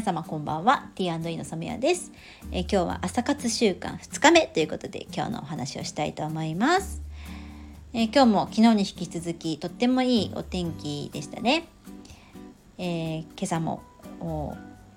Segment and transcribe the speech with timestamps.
[0.00, 0.88] 皆様こんばんは。
[0.94, 2.10] T&E の染谷です、
[2.52, 7.02] え、今日は朝活週間2日目ということで今日のお話をしたいと思います、
[7.92, 11.68] え、今日も昨日に引き続きとってもいいお天気でしたね、
[12.78, 13.82] えー、今朝も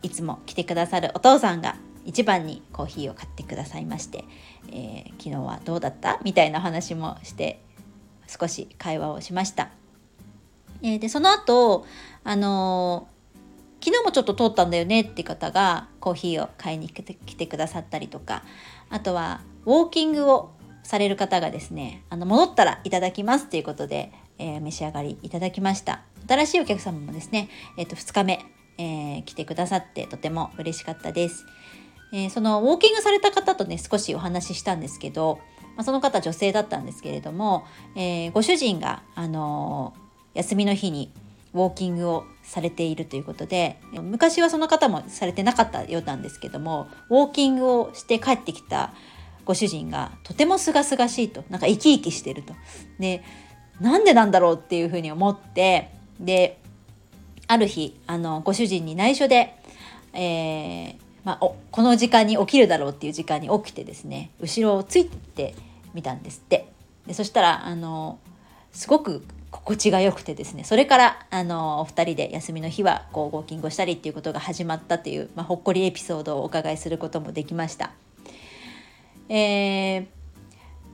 [0.04, 1.76] いつも来てくださるお父さんが
[2.06, 4.24] 一番にコーヒーを買ってくださいまして、
[4.72, 6.22] え昨日はどうだった？
[6.24, 7.62] みたいな話もして
[8.26, 9.68] 少し会話をしました、
[10.82, 11.86] えでその後
[12.24, 13.10] あの
[13.84, 18.44] 昨日もちょっと通ったんだよねって方がコーヒーを買いに来てくださったりとか。
[18.94, 20.52] あとはウォーキングを
[20.84, 26.04] される方がですねあの戻ったらいただきますっていうことで、えー、召し上がりいただきました。
[26.28, 28.40] 新しいお客様もですね、えー、と2日目、
[28.78, 31.46] えー、来てくださってとても嬉しかったです、
[32.14, 35.40] えそのウォーキングされた方とね少しお話ししたんですけど、
[35.76, 37.66] まあ、その方女性だったんですけれども、
[37.98, 39.94] えご主人が、あの
[40.34, 41.12] 休みの日に
[41.54, 48.94] ウォーキングをされているということで昔はその方もされてなかったようなんですけどもウォーキングをして帰ってきた
[49.46, 52.54] ご主人がとても清々しいとなんか生き生きしてると。
[53.00, 53.24] で
[53.80, 56.60] なんでなんだろうっていうふうに思ってで
[57.48, 59.56] ある日あのご主人に内緒で、
[60.14, 65.56] えーまあ、この時間に起きるだろうっていう時間に起きてですね後ろをついて
[65.94, 66.68] みたんですって
[67.08, 68.20] でそしたらあの
[68.74, 77.92] すごく心地が良くてですねそれからあのお二人で休みの日はこうウォーキングをしたりっていうことが始まったという、まあ、ほっこりエピソードをお伺いすることもできました。
[79.30, 80.08] え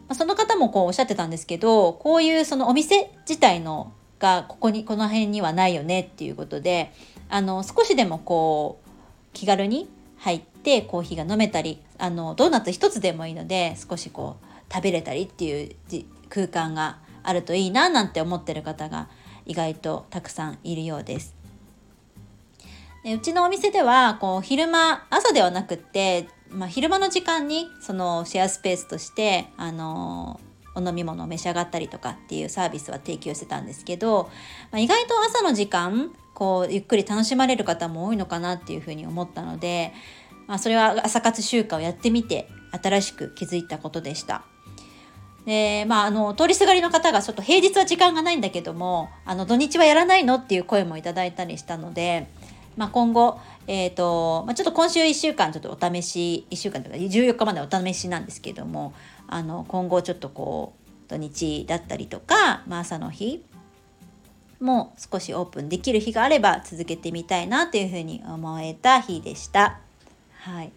[0.10, 6.94] ー、その方もこうおっしゃってたんですけどこういうそのお店自体のがここにこの辺にはないよねっていうことで
[7.30, 8.90] あの少しでもこう
[9.34, 15.76] 気軽に入ってコーヒーが飲めたりあのドーナツ一つでもいいので少しこう食べれたりっていう
[16.30, 19.10] 空間があるといいななんて思ってる方が
[19.46, 21.36] 意外とたくさんいるようです。
[23.04, 30.40] でうちのお店ではこう昼間朝ではなくって、まあ、昼間の時間にそのシェアスペースとしてあの
[30.76, 34.30] お飲み物を召し上がったりとかっていうサービスは提供してたんですけど、
[34.72, 39.94] まあ、意外と朝の時間こうゆっくり楽しまれる方も多いのかなっていうふうに思ったので、
[40.48, 44.44] まあ、それは朝活習慣をやってみて新しく気づいたことでした。
[45.46, 52.28] でまあ、あの通りすがりの方がちょっと平日は時間がないんだけどもあの土日はやらないのっていう声もいただいたりしたので、
[52.78, 58.94] まあ、今後、えーとまあ、ちょっと今週1週間ちょっとお試し1週間というか14日までお試しなんですけども
[59.28, 63.44] あの今後ちょっとこう土日だったりとか、まあ、朝の日
[64.60, 69.80] も少しオープンできる日があれば続けてみたいなというふうに思えた日でした。
[70.42, 70.72] はい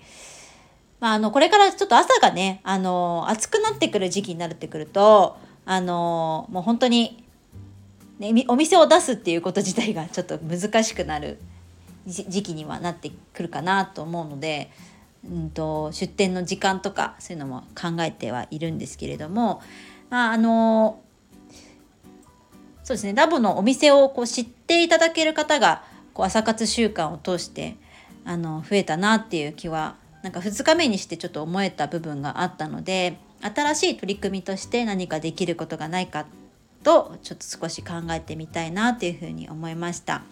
[1.02, 7.24] まあ、あのこれからちょっと朝がねあの暑くなってくる時期になってくるとあのもう本当に、
[8.20, 11.40] ね、お店を出すっていうこと自体がちょっと難しくなる
[12.06, 14.70] 時期にはなってくるかなと思うので、
[15.28, 19.60] うんと、出店の時間とかそういうのも考えてはいるんですけれども
[20.08, 21.00] まああの
[22.84, 25.82] そうですねラボのお店をこう知っていただける方が
[26.14, 27.74] こう朝活習慣を通して
[28.24, 36.26] あの増えたなっていう気はなんか2日目にしてちょっと思えた部分があったので新しい取り組みとして何かできることがないか
[36.84, 40.22] とちょっと少し考えてみたいなというふうに思いました。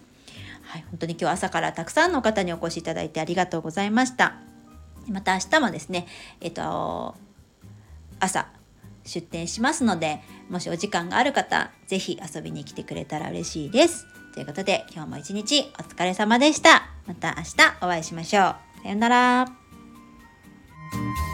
[0.63, 4.35] はい、本当に今日朝からたくさんの方にお越しいただいてありがとうございました。
[5.09, 6.07] また明日もですね、
[6.39, 7.15] えっと、
[8.19, 8.47] 朝
[9.03, 14.05] 出店しますので、もしお時間がある方、是非遊びに来てくれたら嬉しいです。
[14.33, 16.83] ということで、今日も一日お疲れ様でした。
[17.07, 18.43] また明日お会いしましょう。
[18.83, 19.60] さようなら。
[20.91, 21.30] thank you